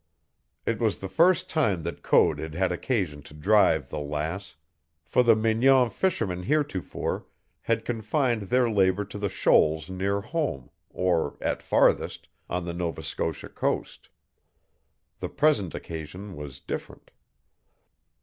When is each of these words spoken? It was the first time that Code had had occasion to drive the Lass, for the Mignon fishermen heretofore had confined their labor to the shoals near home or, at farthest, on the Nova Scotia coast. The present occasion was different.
It 0.65 0.79
was 0.79 0.97
the 0.97 1.07
first 1.07 1.47
time 1.47 1.83
that 1.83 2.01
Code 2.01 2.39
had 2.39 2.55
had 2.55 2.71
occasion 2.71 3.21
to 3.21 3.35
drive 3.35 3.89
the 3.89 3.99
Lass, 3.99 4.55
for 5.05 5.21
the 5.21 5.35
Mignon 5.35 5.91
fishermen 5.91 6.41
heretofore 6.41 7.27
had 7.61 7.85
confined 7.85 8.49
their 8.49 8.67
labor 8.67 9.05
to 9.05 9.19
the 9.19 9.29
shoals 9.29 9.91
near 9.91 10.21
home 10.21 10.71
or, 10.89 11.37
at 11.39 11.61
farthest, 11.61 12.27
on 12.49 12.65
the 12.65 12.73
Nova 12.73 13.03
Scotia 13.03 13.49
coast. 13.49 14.09
The 15.19 15.29
present 15.29 15.75
occasion 15.75 16.35
was 16.35 16.59
different. 16.59 17.11